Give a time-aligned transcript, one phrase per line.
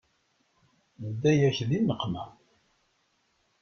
[1.01, 2.23] Nedda-yak di nneqma.